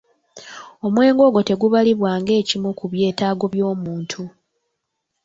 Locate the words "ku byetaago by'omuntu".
2.79-4.21